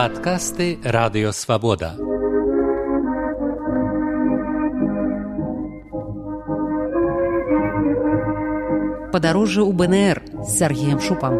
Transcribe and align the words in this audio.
Падкасты 0.00 0.78
радыёвабода. 0.80 1.90
Падарожжа 9.12 9.60
ў 9.60 9.72
БНР 9.76 10.22
з 10.40 10.48
Сергеем 10.56 11.04
Шупам. 11.04 11.36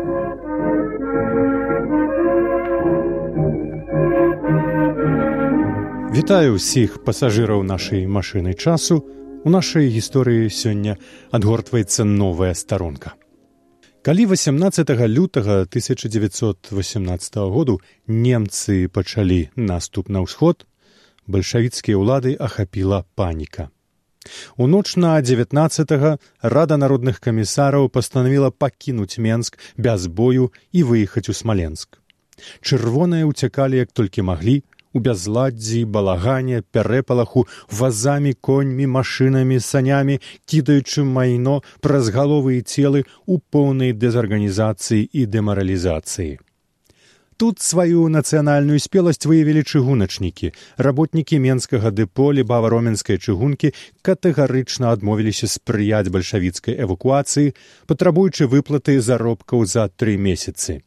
Вітаю 6.12 6.60
ўсіх 6.60 7.00
пасажыраў 7.00 7.64
нашай 7.64 8.04
машыны 8.04 8.52
часу. 8.52 9.00
У 9.40 9.48
нашай 9.48 9.88
гісторыі 9.88 10.52
сёння 10.52 11.00
адгортваецца 11.32 12.04
новая 12.04 12.52
старонка. 12.52 13.16
Калі 14.02 14.26
18 14.26 14.90
лютага 14.90 15.60
1918 15.68 17.36
году 17.36 17.80
немцы 18.08 18.88
пачалі 18.88 19.52
наступ 19.56 20.08
на 20.08 20.24
ўсход, 20.24 20.64
бальшавіцкія 21.28 22.00
ўлады 22.00 22.32
ахапіла 22.32 23.04
паніка. 23.12 23.68
У 24.56 24.64
ноч 24.64 24.96
на 24.96 25.20
19 25.20 26.16
рада 26.40 26.76
народных 26.80 27.20
камісараў 27.20 27.92
пастанавіла 27.92 28.48
пакінуць 28.48 29.20
Менск 29.20 29.60
без 29.76 30.08
бою 30.08 30.48
і 30.72 30.80
выехаць 30.80 31.28
у 31.28 31.36
смаленск. 31.36 32.00
Чырвоныя 32.64 33.28
ўцякалі 33.28 33.84
як 33.84 33.92
толькі 33.92 34.24
маглі, 34.24 34.64
у 34.92 35.00
бязладдзі 35.06 35.84
балагане 35.84 36.62
пярэпалаху 36.74 37.46
вазамі 37.70 38.34
коньмі 38.40 38.90
машынамі 38.98 39.60
санямі 39.60 40.20
кідаючы 40.46 41.04
майно 41.04 41.62
праз 41.80 42.10
галовы 42.14 42.58
і 42.58 42.66
целы 42.66 43.06
ў 43.06 43.38
поўнай 43.50 43.92
дэзарганізацыі 43.94 45.06
і 45.06 45.26
дэмаралізацыі. 45.26 46.38
Тут 47.40 47.62
сваю 47.64 48.04
нацыянальную 48.12 48.76
спеласць 48.84 49.24
выявілі 49.24 49.62
чыгуначнікі. 49.64 50.52
Работнікі 50.76 51.38
менскага 51.40 51.88
дэполі 51.88 52.44
бавароменскай 52.44 53.16
чыгункі 53.16 53.72
катэгарычна 54.04 54.92
адмовіліся 54.92 55.48
спрыяць 55.48 56.12
бальшавіцкай 56.12 56.76
эвакуацыі 56.84 57.56
патрабуючы 57.88 58.44
выплаты 58.44 59.00
заробкаў 59.00 59.64
за 59.64 59.88
тры 59.88 60.20
месяцы 60.20 60.84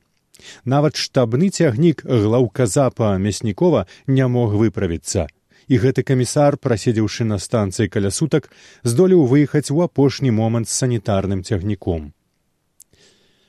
Нават 0.66 0.98
штабны 0.98 1.50
цягнік 1.50 2.04
глаўказапа 2.06 3.18
мяснікова 3.18 3.86
не 4.08 4.28
мог 4.28 4.56
выправіцца. 4.58 5.28
І 5.68 5.78
гэты 5.80 6.04
камісар, 6.04 6.58
праседзеўшы 6.58 7.24
на 7.24 7.40
станцыі 7.40 7.88
каля 7.88 8.12
сутак, 8.12 8.50
здолеў 8.84 9.24
выехаць 9.28 9.72
у 9.72 9.80
апошні 9.82 10.32
момант 10.32 10.68
з 10.68 10.76
санітарным 10.84 11.44
цягніком. 11.44 12.12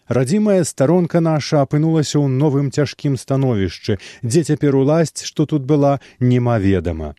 Радзімая 0.07 0.65
старонка 0.65 1.21
наша 1.21 1.65
апынулася 1.65 2.21
ў 2.21 2.29
новым 2.29 2.71
цяжкім 2.71 3.17
становішчы, 3.17 3.99
дзе 4.23 4.45
цяпер 4.45 4.77
уласць, 4.77 5.25
што 5.25 5.47
тут 5.49 5.65
была 5.65 5.99
немаведама. 6.21 7.15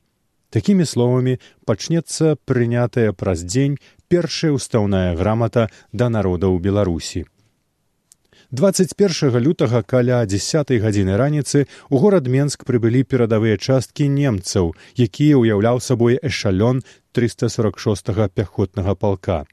Такімі 0.53 0.85
словамі 0.85 1.39
пачнецца 1.65 2.37
прынятая 2.45 3.11
праз 3.11 3.41
дзень 3.43 3.81
першая 4.07 4.53
ўстаўная 4.53 5.17
грамата 5.17 5.67
да 5.91 6.13
народаў 6.13 6.61
Беларусі. 6.61 7.25
21 8.51 9.39
лютага 9.41 9.81
каля 9.81 10.25
10 10.25 10.69
гадзіны 10.81 11.17
раніцы 11.17 11.65
у 11.89 11.97
горад 11.97 12.27
Менск 12.27 12.65
прыбылі 12.65 13.01
перадавыя 13.01 13.57
часткі 13.57 14.05
немцаў, 14.05 14.75
якія 14.93 15.41
ўяўляў 15.41 15.81
сабой 15.81 16.21
эшалён 16.21 16.85
346 17.17 18.29
пяхотнага 18.29 18.93
палка. 18.93 19.45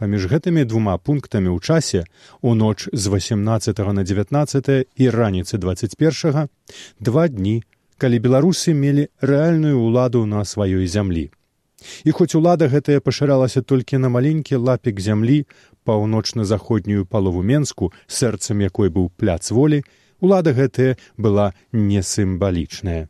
Паміж 0.00 0.28
гэтымі 0.32 0.64
двума 0.64 0.96
пунктамі 0.96 1.52
ў 1.52 1.60
часе 1.60 2.04
у 2.40 2.56
ноч 2.56 2.88
з 2.92 3.04
18 3.08 3.78
на 3.92 4.02
19 4.04 4.88
і 4.96 5.04
раніцы 5.12 5.56
21 5.60 6.48
два 7.00 7.28
дні, 7.28 7.64
калі 7.96 8.16
беларусы 8.20 8.72
мелі 8.72 9.08
рэальную 9.20 9.76
ўладу 9.76 10.24
на 10.24 10.44
сваёй 10.44 10.88
зямлі. 10.88 11.32
І 12.04 12.10
хоць 12.10 12.34
улада 12.34 12.68
гэтая 12.68 13.00
пашыралася 13.00 13.62
толькі 13.62 13.98
на 14.02 14.08
маленькі 14.08 14.62
лапік 14.62 15.00
зямлі 15.00 15.44
паўночна-заходнюю 15.86 17.06
палову 17.06 17.42
менску 17.42 17.92
сэрцам 18.06 18.60
якой 18.60 18.90
быў 18.90 19.10
пляц 19.16 19.50
волі 19.50 19.82
улада 20.20 20.52
гэтая 20.52 20.96
была 21.16 21.52
не 21.72 22.02
сімвалічная 22.02 23.06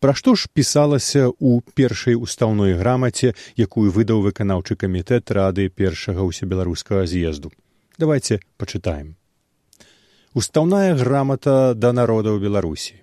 Пра 0.00 0.12
што 0.12 0.34
ж 0.36 0.48
пісалася 0.52 1.32
ў 1.32 1.64
першай 1.74 2.14
устаўной 2.14 2.76
грамаце 2.76 3.32
якую 3.56 3.88
выдаў 3.90 4.20
выканаўчы 4.26 4.76
камітэт 4.76 5.32
рады 5.32 5.66
першага 5.72 6.26
ўсебеларускага 6.28 7.08
з'езду? 7.08 7.50
Давайте 7.98 8.38
пачытаем. 8.60 9.16
Устаўная 10.36 10.92
грамата 11.00 11.72
да 11.72 11.96
народаў 11.96 12.38
беларусі 12.44 13.00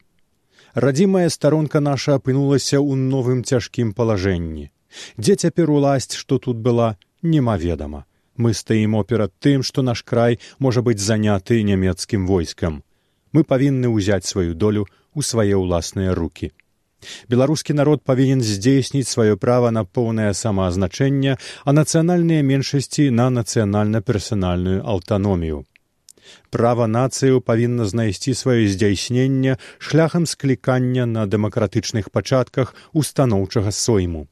радзімая 0.76 1.30
старонка 1.30 1.80
наша 1.80 2.16
апынулася 2.20 2.78
ў 2.80 2.96
новым 2.96 3.44
цяжкім 3.44 3.94
палажэнні. 3.94 4.72
Дзе 5.18 5.36
цяпер 5.36 5.72
уласць 5.72 6.18
што 6.18 6.40
тут 6.40 6.58
была 6.58 6.98
немаведама. 7.22 8.06
Мы 8.38 8.54
стаімо 8.54 9.04
перад 9.04 9.34
тым 9.40 9.64
што 9.64 9.82
наш 9.82 10.02
край 10.04 10.40
можа 10.60 10.82
быць 10.82 11.02
заняты 11.02 11.62
нямецкім 11.64 12.26
войскам. 12.28 12.84
Мы 13.32 13.44
павінны 13.44 13.94
ўзяць 13.94 14.26
сваю 14.26 14.54
долю 14.54 14.90
ў 15.14 15.22
свае 15.22 15.56
ўласныя 15.58 16.14
руки 16.18 16.54
беларускі 17.30 17.76
народ 17.80 18.04
павінен 18.10 18.42
здзейсніць 18.42 19.08
сваё 19.10 19.36
права 19.38 19.72
на 19.78 19.84
поўнае 19.84 20.32
самаазначэнне 20.40 21.36
а 21.38 21.76
нацыянальныя 21.80 22.46
меншасці 22.50 23.10
на 23.20 23.30
нацыянальна 23.38 24.02
персанальную 24.02 24.82
аўтаномію 24.96 25.64
права 26.50 26.88
нацыяў 26.88 27.42
павінна 27.42 27.86
знайсці 27.86 28.34
сваё 28.34 28.68
здзяйсненне 28.68 29.58
шляхам 29.80 30.26
склікання 30.26 31.06
на 31.06 31.26
дэмакратычных 31.28 32.10
пачатках 32.12 32.76
устаноўчага 32.94 33.72
сойму. 33.72 34.28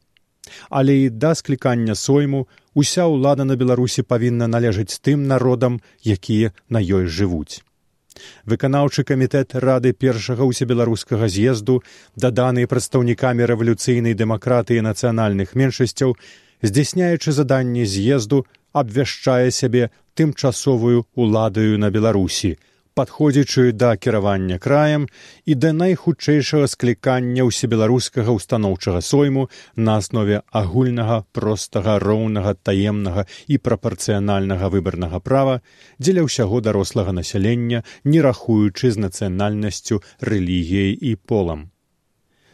Але 0.70 0.98
і 0.98 1.10
да 1.10 1.36
склікання 1.36 1.96
сойму 1.96 2.48
уся 2.74 3.08
ўлада 3.08 3.44
на 3.46 3.56
беларусі 3.56 4.02
павінна 4.04 4.48
належаць 4.48 5.00
тым 5.00 5.28
народам 5.28 5.82
якія 6.04 6.52
на 6.70 6.80
ёй 6.82 7.06
жывуць. 7.08 7.62
Выканаўчы 8.46 9.04
камітэт 9.08 9.56
рады 9.64 9.94
першага 9.94 10.48
ўсебеларускага 10.50 11.30
з'езду 11.32 11.82
даданы 12.16 12.68
прадстаўнікамі 12.72 13.48
рэвалюцыйнай 13.52 14.18
дэмакратыі 14.22 14.84
нацыянальных 14.88 15.56
меншасцяў 15.56 16.18
здзяйсняючы 16.62 17.32
заданні 17.32 17.86
з'езду 17.86 18.46
абвяшчае 18.74 19.52
сябе 19.52 19.90
тымчасовую 20.16 21.08
ўладаю 21.16 21.80
на 21.82 21.90
беларусі 21.90 22.58
падходзячы 22.94 23.72
да 23.72 23.96
кіравання 23.96 24.58
краем 24.60 25.08
і 25.46 25.56
да 25.56 25.72
найхутчэйшага 25.78 26.68
склікання 26.74 27.48
ўсебеларускага 27.48 28.36
ўстаноўчага 28.36 29.02
сойму 29.10 29.48
на 29.76 29.98
аснове 30.04 30.42
агульнага 30.52 31.24
простага 31.32 31.98
роўнага 32.04 32.54
таемнага 32.70 33.26
і 33.48 33.62
прапарцыянальнага 33.70 34.72
выбарнага 34.76 35.24
права 35.32 35.60
дзеля 36.00 36.28
ўсяго 36.28 36.62
дарослага 36.62 37.16
насялення 37.16 37.84
не 38.04 38.20
рахуючы 38.28 38.92
з 38.92 39.08
нацыянальнасцю 39.08 40.04
рэлігіяй 40.20 40.92
і 40.92 41.16
полам 41.16 41.71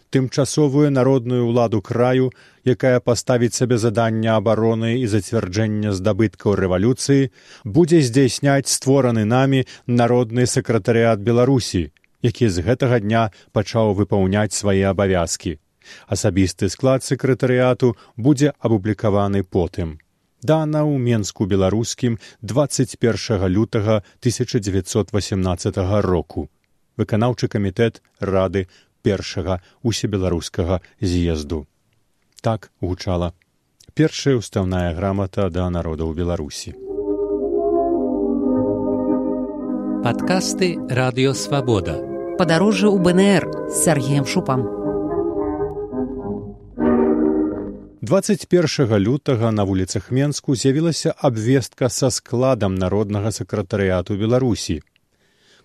тымчасовую 0.10 0.90
народную 0.92 1.44
ўладу 1.48 1.82
краю, 1.82 2.32
якая 2.64 3.00
паставіць 3.00 3.56
сабе 3.56 3.78
задання 3.78 4.38
абароны 4.40 4.98
і 5.04 5.06
зацвярджэння 5.12 5.92
здабыткаў 5.92 6.56
рэвалюцыі, 6.56 7.30
будзе 7.64 8.02
здзяйсняць 8.02 8.72
створаны 8.72 9.26
намі 9.26 9.64
народны 9.86 10.48
сакратарыят 10.48 11.20
Беларусі, 11.20 11.92
які 12.22 12.50
з 12.50 12.66
гэтага 12.66 13.00
дня 13.00 13.30
пачаў 13.52 13.94
выпаўняць 13.94 14.56
свае 14.56 14.84
абавязкі. 14.90 15.60
Асабісты 16.08 16.70
склад 16.70 17.04
сакратарыяту 17.04 17.96
будзе 18.18 18.52
апублікаваны 18.60 19.44
потым. 19.44 20.00
Дана 20.44 20.84
ў 20.86 21.02
менску 21.02 21.48
беларускім 21.50 22.20
21 22.42 23.48
лютага 23.50 24.04
1918 24.22 25.78
року. 26.06 26.50
Выканаўчы 26.98 27.48
камітэт 27.48 28.02
рады 28.20 28.68
першага 29.08 29.60
усебеларускага 29.84 30.82
з'езду. 31.02 31.66
Так 32.44 32.72
гучала 32.82 33.34
першая 33.98 34.38
ўстаўная 34.38 34.94
грамата 34.94 35.50
да 35.50 35.70
народаў 35.74 36.14
беларусі. 36.14 36.76
Падкасты 40.06 40.76
радыёвабода. 41.00 41.96
Падарожжа 42.38 42.92
ў 42.94 42.98
БНР 43.02 43.44
з 43.74 43.78
Сергеем 43.82 44.28
Шупам. 44.30 44.62
21 48.08 49.02
лютага 49.02 49.50
на 49.52 49.66
вуліцах 49.66 50.12
Менску 50.12 50.56
з'явілася 50.56 51.16
абвестка 51.18 51.90
са 51.90 52.12
складам 52.14 52.76
народнага 52.76 53.34
сакратарыяту 53.34 54.16
Беларусі 54.22 54.80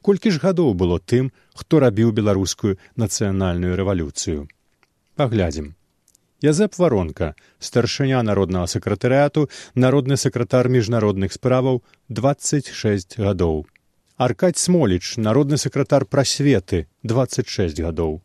колькі 0.03 0.35
ж 0.35 0.43
гадоў 0.43 0.75
было 0.75 0.99
тым, 0.99 1.31
хто 1.55 1.79
рабіў 1.85 2.13
беларускую 2.13 2.79
нацыянальную 2.97 3.79
рэвалюцыю. 3.79 4.49
Паглядзім. 5.17 5.75
Язэп 6.43 6.75
варонка, 6.77 7.35
старшыня 7.63 8.23
народнага 8.27 8.67
сакратарыяту, 8.67 9.47
народны 9.75 10.17
сакратар 10.19 10.69
міжнародных 10.69 11.33
справаў 11.33 11.85
26 12.09 13.19
гадоў. 13.19 13.63
Аркадь 14.19 14.59
Смоліч, 14.59 15.17
народны 15.17 15.57
сакратар 15.57 16.05
прасветы 16.05 16.87
26 17.03 17.79
гадоў. 17.81 18.21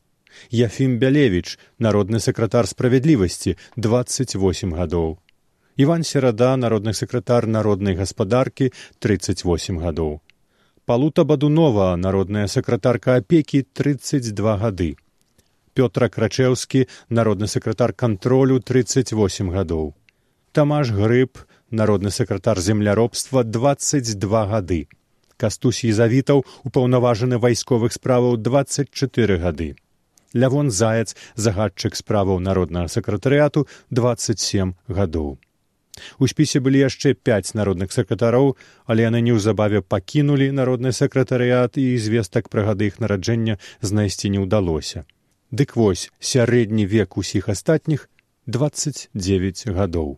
Яфім 0.50 0.98
Бялевіч, 0.98 1.58
народны 1.80 2.20
сакратар 2.20 2.68
справядлівасці 2.68 3.58
28 3.78 4.74
гадоў. 4.74 5.18
Іван 5.78 6.04
Серада, 6.04 6.58
народны 6.58 6.94
сакратар 6.94 7.46
народнай 7.46 7.94
гаспадаркі 7.96 8.74
38 9.00 9.78
гадоў. 9.78 10.22
Палута 10.88 11.26
Бадунова, 11.26 11.98
народная 11.98 12.48
сакратарка 12.48 13.18
апекі 13.20 13.60
32 13.76 14.54
гады. 14.58 14.96
Пётра 15.76 16.08
Крачеўскі, 16.08 16.88
народны 17.10 17.48
сакратар 17.52 17.92
кантролю 17.92 18.62
38 18.64 19.52
гадоў. 19.52 19.92
Тамаш 20.54 20.92
Грыб, 20.96 21.44
народны 21.72 22.10
сакратар 22.10 22.62
земляробства 22.64 23.44
22 23.44 24.46
гады. 24.48 24.88
Кастусь 25.36 25.84
Езавітаў, 25.84 26.46
упаўнаважаны 26.64 27.36
вайсковых 27.36 27.92
справаў 27.92 28.38
24 28.38 29.38
гады. 29.44 29.76
Лявон 30.32 30.72
Заяц, 30.72 31.18
загадчык 31.36 32.00
справаў 32.00 32.40
народнага 32.40 32.88
сакратарыяту 32.88 33.68
27 33.92 34.72
гадоў. 34.88 35.36
У 36.20 36.28
спісе 36.28 36.60
былі 36.60 36.84
яшчэ 36.84 37.14
пяць 37.14 37.54
народных 37.54 37.92
сакратароў, 37.96 38.56
але 38.86 39.08
яны 39.08 39.22
неўзабаве 39.22 39.82
пакінулі 39.82 40.52
народны 40.52 40.94
сакратарыят 40.94 41.78
і 41.78 41.88
звестак 41.98 42.50
пра 42.50 42.68
гады 42.70 42.92
іх 42.92 43.00
нараджэння 43.04 43.58
знайсці 43.82 44.34
не 44.36 44.44
ўдалося. 44.44 45.06
Дык 45.52 45.76
вось 45.80 46.12
сярэдні 46.20 46.86
век 46.86 47.18
усіх 47.18 47.50
астатніх 47.50 48.10
29 48.48 49.68
гадоў. 49.76 50.18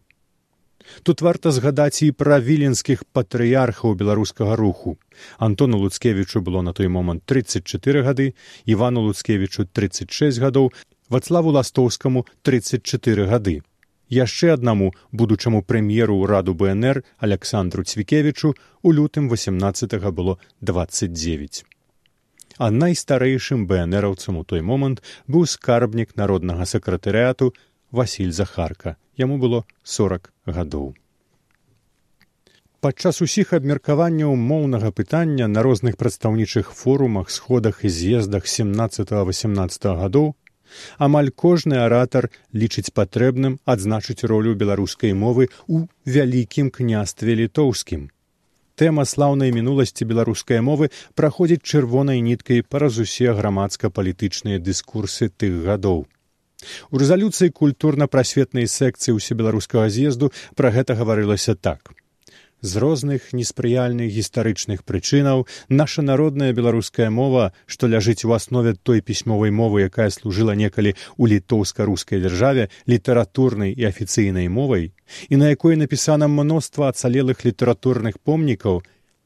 Тут 1.04 1.22
варта 1.22 1.52
згадаць 1.52 2.02
і 2.06 2.12
пра 2.12 2.40
віленскіх 2.40 3.04
патрыярхаў 3.14 3.96
беларускага 3.96 4.56
руху. 4.56 4.98
Антону 5.38 5.78
Луцкевічу 5.78 6.42
было 6.42 6.62
на 6.62 6.74
той 6.74 6.88
момант 6.88 7.24
34 7.26 8.02
гады, 8.02 8.34
Івану 8.66 9.02
Луцкевічу 9.06 9.66
36 9.66 10.40
гадоў, 10.40 10.72
Вацлаву 11.10 11.52
Ластоўскаму 11.52 12.26
34 12.42 13.26
гады. 13.26 13.62
Яшчэ 14.10 14.54
аднаму 14.58 14.90
будучаму 15.14 15.62
прэм'еру 15.62 16.18
ўраду 16.20 16.56
БНР 16.58 17.04
Александру 17.22 17.84
Цвікевічу 17.86 18.56
у 18.82 18.92
лютым 18.92 19.30
18 19.30 19.94
было 20.10 20.40
29. 20.62 21.66
А 22.58 22.72
найстарэйшым 22.72 23.68
бнраўцам 23.70 24.42
у 24.42 24.44
той 24.44 24.62
момант 24.62 25.04
быў 25.28 25.46
скарбнік 25.46 26.18
народнага 26.18 26.66
сакратарыяту 26.66 27.54
Васіль 27.92 28.34
Захарка 28.34 28.98
яму 29.16 29.38
было 29.38 29.64
40 29.84 30.34
гадоў. 30.46 30.98
Падчас 32.80 33.22
усіх 33.22 33.54
абмеркаванняў 33.54 34.34
моўнага 34.40 34.90
пытання 34.96 35.48
на 35.52 35.62
розных 35.62 35.98
прадстаўнічых 36.02 36.72
форумах, 36.72 37.30
сходах 37.30 37.84
і 37.84 37.90
з'ездах 37.92 38.48
17-18 38.48 39.96
гадоў 40.02 40.34
амаль 40.98 41.32
кожны 41.32 41.82
аратар 41.86 42.30
лічыць 42.54 42.94
патрэбным 42.94 43.60
адзначыць 43.66 44.24
ролю 44.24 44.56
беларускай 44.56 45.14
мовы 45.14 45.50
ў 45.68 45.88
вялікім 46.06 46.72
княстве 46.72 47.36
літоўскім. 47.42 48.10
Тэма 48.80 49.04
слаўнай 49.04 49.52
мінуласці 49.52 50.08
беларускай 50.08 50.62
мовы 50.64 50.88
праходзіць 51.20 51.68
чырвонай 51.68 52.24
ніткай 52.24 52.64
праз 52.64 53.00
усе 53.04 53.36
грамадска-палітычныя 53.36 54.64
дыскурсы 54.64 55.28
тых 55.28 55.60
гадоў. 55.68 56.08
У 56.92 57.00
рэзалюцыі 57.02 57.52
культурна-прасветнай 57.56 58.72
секцыі 58.72 59.16
ўсебеларускага 59.20 59.92
з'езду 59.92 60.32
пра 60.56 60.72
гэта 60.76 60.96
гаварылася 60.96 61.56
так. 61.56 61.92
З 62.62 62.76
розных 62.76 63.32
неспрыяльных 63.32 64.12
гістарычных 64.12 64.84
прычынаў 64.84 65.48
наша 65.70 66.02
народная 66.02 66.52
беларуская 66.52 67.10
мова, 67.10 67.54
што 67.66 67.88
ляжыць 67.88 68.26
у 68.28 68.36
аснове 68.36 68.76
той 68.76 69.00
пісьмовай 69.00 69.52
мовы, 69.52 69.88
якая 69.88 70.10
служыла 70.12 70.60
некалі 70.60 70.92
ў 71.16 71.40
літоўска-рускай 71.40 72.20
дзяржаве 72.20 72.68
літаратурнай 72.84 73.72
і 73.72 73.88
афіцыйнай 73.88 74.52
мовай, 74.52 74.92
і 75.30 75.40
на 75.40 75.56
якой 75.56 75.80
напісана 75.80 76.28
мноства 76.28 76.92
ацалелых 76.92 77.48
літаратурных 77.48 78.20
помнікаў, 78.20 78.84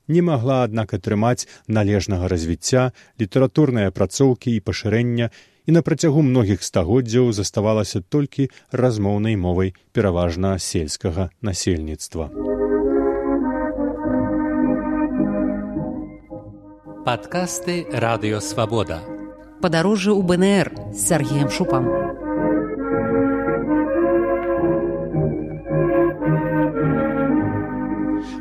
не 0.08 0.22
магла 0.22 0.62
аднак 0.70 0.94
атрымаць 0.94 1.50
належнага 1.68 2.30
развіцця, 2.30 2.92
літаратурнай 3.18 3.90
апрацоўкі 3.90 4.54
і 4.54 4.62
пашырэння 4.62 5.34
і 5.66 5.72
на 5.72 5.82
працягу 5.82 6.22
многіх 6.22 6.62
стагоддзяў 6.62 7.34
заставалася 7.34 8.06
толькі 8.06 8.52
размоўнай 8.70 9.40
мовай 9.42 9.74
пераважна 9.90 10.60
сельскага 10.60 11.32
насельніцтва. 11.42 12.53
Падкасты 17.04 17.86
радыёвабода. 17.92 19.04
Падарожжа 19.62 20.16
ў 20.16 20.22
БНР 20.24 20.68
з 20.96 21.00
Сергеем 21.04 21.50
Шупам. 21.52 21.84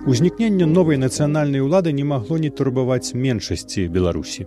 Узнікненне 0.06 0.66
новай 0.66 0.96
нацыянальнай 0.96 1.62
улады 1.62 1.92
не 1.92 2.04
магло 2.04 2.38
не 2.38 2.50
турбаваць 2.50 3.14
меншасці 3.14 3.86
Беларусі 3.86 4.46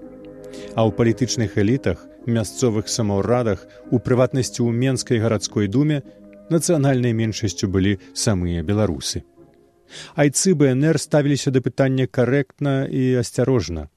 а 0.76 0.88
ў 0.88 0.92
палітычных 0.96 1.58
элітах 1.60 2.04
мясцовых 2.26 2.88
самаўрадах 2.92 3.66
у 3.92 4.00
прыватнасці 4.00 4.64
ў 4.64 4.72
менскай 4.72 5.20
гарадской 5.24 5.68
думе 5.68 6.02
нацыянальнай 6.52 7.12
меншасцю 7.12 7.70
былі 7.72 7.98
самыя 8.14 8.64
беларусы 8.64 9.24
айцы 10.16 10.56
бнр 10.56 11.00
ставіліся 11.02 11.52
да 11.56 11.64
пытання 11.66 12.08
карэктна 12.08 12.76
і 12.88 13.04
асцярожна 13.24 13.88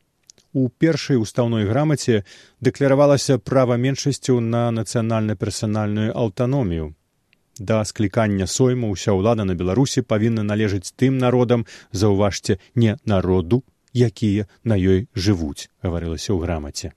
у 0.59 0.69
першай 0.85 1.17
устаўной 1.23 1.67
грамаце 1.71 2.23
дэкляравалася 2.61 3.39
права 3.39 3.77
меншасцяў 3.85 4.41
на 4.41 4.63
нацыянальна-персанальную 4.75 6.13
аўтаномію. 6.15 6.95
Да 7.59 7.85
склікання 7.85 8.47
сойму 8.47 8.91
ўся 8.95 9.15
ўлада 9.19 9.45
на 9.47 9.55
беларусі 9.55 10.03
павінна 10.03 10.47
належыць 10.51 10.95
тым 10.95 11.19
народам 11.19 11.67
заўважце 12.03 12.59
не 12.75 12.97
народу 13.05 13.63
якія 13.95 14.47
на 14.65 14.79
ёй 14.79 15.07
жывуць 15.15 15.71
гаварылася 15.83 16.31
ў 16.35 16.39
грамаце. 16.43 16.93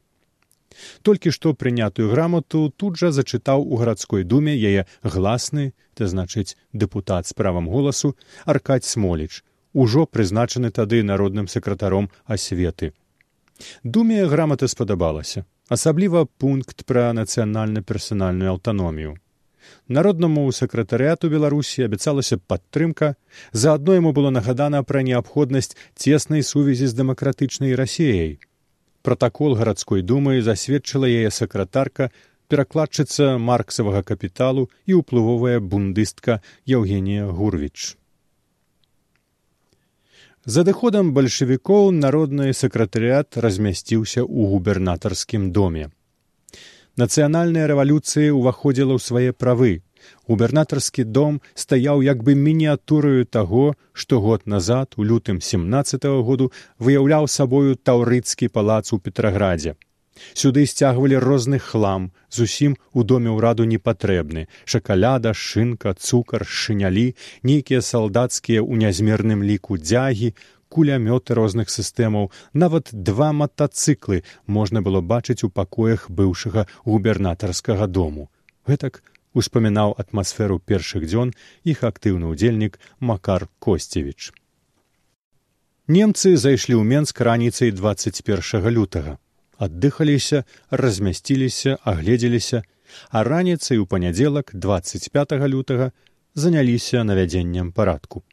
Толькі 1.01 1.31
што 1.35 1.53
прынятую 1.53 2.09
грамату 2.09 2.69
тут 2.83 2.97
жа 3.01 3.11
зачытаў 3.11 3.65
у 3.65 3.77
гарадской 3.81 4.23
думе 4.23 4.55
яе 4.55 4.85
гласны 5.03 5.73
то 5.93 6.07
значыць 6.07 6.55
дэпутат 6.73 7.27
з 7.27 7.33
правам 7.33 7.67
голасу 7.69 8.15
аркадь 8.45 8.85
смоліч 8.85 9.43
ужо 9.73 10.05
прызначаны 10.05 10.71
тады 10.71 11.03
народным 11.03 11.47
сакратаром 11.47 12.09
асветы 12.25 12.93
думе 13.83 14.25
грамата 14.25 14.67
спадабалася 14.67 15.43
асабліва 15.71 16.27
пункт 16.37 16.83
пра 16.85 17.11
нацыянальна 17.15 17.81
персанальную 17.81 18.51
аўтаномію. 18.51 19.15
Народнаму 19.87 20.43
сакратарыяту 20.51 21.29
беларусі 21.31 21.85
абяцалася 21.87 22.37
падтрымка 22.37 23.15
заадно 23.53 23.95
яму 23.95 24.11
было 24.11 24.31
нагадана 24.35 24.83
пра 24.83 25.03
неабходнасць 25.07 25.75
цеснай 25.95 26.43
сувязі 26.43 26.87
з 26.91 26.97
дэмакратычнай 26.99 27.75
рассеяй 27.75 28.39
пратакол 29.01 29.55
гарадской 29.55 30.01
думы 30.01 30.41
засведчыла 30.41 31.09
яе 31.09 31.31
сакратарка 31.31 32.11
перакладчыца 32.51 33.37
марксавага 33.37 34.03
капіталу 34.03 34.67
і 34.85 34.99
ўплывовая 35.01 35.63
бундыстка 35.63 36.41
евгенія 36.67 37.31
гурвіч 37.31 38.00
з 40.45 40.63
адыходам 40.65 41.13
бальшавікоў 41.13 41.91
народны 41.93 42.53
сакратарыят 42.57 43.37
размясціўся 43.37 44.25
ў 44.25 44.49
губернатарскім 44.53 45.51
доме. 45.53 45.91
Нацыянальная 46.97 47.69
рэвалюцыя 47.69 48.33
ўваходзіла 48.33 48.97
ў 48.97 49.01
свае 49.01 49.31
правы. 49.37 49.85
Губернатарскі 50.25 51.05
дом 51.05 51.41
стаяў 51.53 52.01
як 52.01 52.25
бы 52.25 52.33
мініатураю 52.33 53.29
таго 53.29 53.77
што 53.93 54.17
год 54.19 54.49
назад 54.49 54.97
у 54.97 55.05
лютым 55.05 55.41
семнадцать 55.41 56.05
-го 56.05 56.25
году 56.25 56.51
выяўляў 56.79 57.29
сабою 57.29 57.77
таўрыцкі 57.77 58.49
палац 58.49 58.93
у 58.93 58.97
петраградзе 58.97 59.77
сюды 60.33 60.65
сцягвалі 60.65 61.17
розны 61.23 61.59
хлам 61.59 62.11
зусім 62.29 62.77
у 62.93 63.03
доме 63.03 63.29
ўраду 63.29 63.67
непатрэбны. 63.67 64.47
Шакаляда 64.65 65.33
шынка 65.33 65.93
цукар 65.93 66.45
шынялі 66.45 67.13
нейкія 67.43 67.81
салдацкія 67.81 68.63
ў 68.63 68.73
нязмерным 68.81 69.43
ліку 69.43 69.77
дзягі 69.77 70.33
кулямёты 70.71 71.35
розных 71.35 71.69
сістэмаў 71.69 72.31
нават 72.53 72.89
два 72.91 73.31
матацыклы 73.35 74.23
можна 74.47 74.81
было 74.81 75.01
бачыць 75.01 75.43
у 75.43 75.49
пакоях 75.49 76.07
быўшага 76.09 76.67
губернатарскага 76.85 77.87
дому. 77.87 78.31
Гэтак 78.67 79.03
успамінаў 79.33 79.95
атмасферу 80.03 80.59
першых 80.59 81.07
дзён 81.11 81.35
іх 81.63 81.83
актыўны 81.83 82.31
ўдзельнік 82.31 82.79
макар 82.99 83.47
косцевіч. 83.59 84.31
Немцы 85.91 86.37
зайшлі 86.39 86.79
ў 86.79 86.83
менск 86.87 87.19
раніцай 87.19 87.75
двадцать 87.75 88.23
першага 88.23 88.71
лютага 88.71 89.19
аддыхаліся 89.67 90.43
размясціліся 90.83 91.77
агледзеліся 91.93 92.63
а 93.09 93.23
раніцай 93.23 93.77
у 93.83 93.85
панядзелак 93.93 94.51
двадцать 94.53 95.07
пятого 95.11 95.47
лютага 95.55 95.91
заняліся 96.33 97.03
навядзеннем 97.07 97.71
парадку 97.71 98.23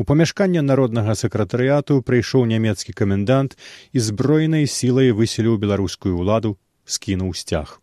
У 0.00 0.04
памяшканне 0.08 0.60
народнага 0.64 1.14
сакратарыяту 1.20 1.94
прыйшоў 2.10 2.46
нямецкі 2.50 2.94
камендант 3.00 3.56
і 3.92 4.02
зброенай 4.06 4.64
сілай 4.74 5.12
выселіў 5.18 5.58
беларускую 5.64 6.12
ўладу 6.16 6.52
скінуў 6.94 7.34
сцяг. 7.40 7.74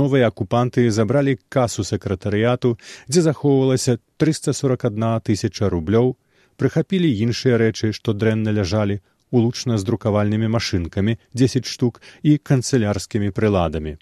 Новыя 0.00 0.28
акупанты 0.28 0.84
забралі 0.96 1.38
касу 1.48 1.86
сакратарыяту, 1.88 2.76
дзе 3.08 3.24
захоўвалася 3.24 3.96
341 4.20 5.24
тысяча 5.24 5.72
рублёў, 5.72 6.12
прыхапілі 6.60 7.08
іншыя 7.24 7.56
рэчы, 7.64 7.96
што 7.96 8.12
дрэнна 8.12 8.52
ляжалі 8.52 9.00
улучна 9.32 9.78
з 9.80 9.88
друкавальнымі 9.88 10.52
машынкамі 10.52 11.16
10 11.34 11.66
штук 11.66 12.00
і 12.22 12.36
канцылярскімі 12.38 13.32
прыладамі. 13.34 13.96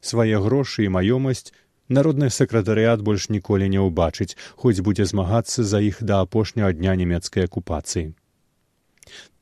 Свае 0.00 0.40
грошы 0.42 0.88
і 0.88 0.92
маёмасць 0.96 1.52
народны 1.88 2.30
сакратарыят 2.30 3.04
больш 3.04 3.28
ніколі 3.28 3.68
не 3.68 3.84
ўбачыць, 3.84 4.36
хоць 4.56 4.80
будзе 4.80 5.04
змагацца 5.04 5.62
за 5.64 5.78
іх 5.84 6.00
да 6.00 6.24
апошняга 6.24 6.72
дня 6.72 6.96
нямецкай 6.96 7.44
акупацыі. 7.44 8.16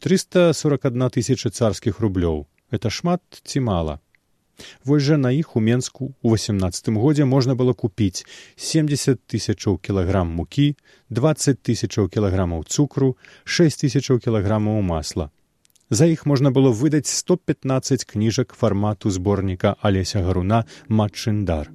341 0.03 1.11
тысяча 1.11 1.51
царскіх 1.51 2.03
рублёў 2.05 2.47
это 2.71 2.91
шмат 2.91 3.23
ці 3.43 3.61
мала. 3.61 3.99
Вось 4.85 5.03
жа 5.03 5.17
на 5.17 5.31
іх 5.31 5.57
у 5.57 5.61
Менску 5.61 6.13
ў 6.25 6.37
18 6.37 6.89
годзе 6.97 7.25
можна 7.25 7.55
было 7.55 7.75
купіць 7.75 8.25
70 8.57 9.21
тысячаў 9.27 9.79
кілаграм 9.79 10.29
мукі, 10.29 10.77
20 11.11 11.63
тысячаў 11.63 12.09
кілаграмаў 12.09 12.65
цукру, 12.65 13.17
6 13.45 13.85
тысячаў 13.85 14.21
кілаграмаў 14.21 14.83
масла. 14.83 15.31
За 15.91 16.07
іх 16.07 16.27
можна 16.27 16.51
было 16.51 16.71
выдаць 16.75 17.07
115 17.07 18.05
кніжак 18.05 18.55
фармату 18.59 19.11
зборніка 19.11 19.77
алеся 19.81 20.23
гаруна 20.23 20.65
матчындар. 20.89 21.71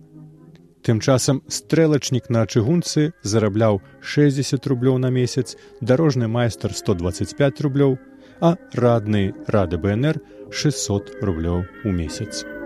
Тым 0.81 0.99
часам 0.99 1.43
стрэлачнік 1.47 2.29
на 2.33 2.45
чыгунцы 2.49 3.13
зарабляў 3.23 3.81
60 4.01 4.65
рублёў 4.67 4.97
на 4.97 5.11
месяц, 5.13 5.55
дарожны 5.79 6.27
майстар 6.27 6.73
125 6.73 7.61
рублёў, 7.61 7.99
а 8.41 8.57
радны 8.73 9.33
рады 9.47 9.77
бнр 9.77 10.19
600 10.49 11.21
рублёў 11.21 11.63
у 11.85 11.91
месяц. 11.91 12.43